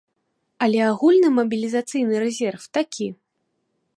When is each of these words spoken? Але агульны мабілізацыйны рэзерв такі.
Але 0.67 0.79
агульны 0.91 1.29
мабілізацыйны 1.35 2.15
рэзерв 2.25 2.61
такі. 2.79 3.07